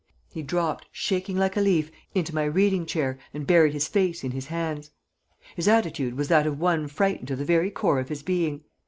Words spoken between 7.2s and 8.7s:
to the very core of his being.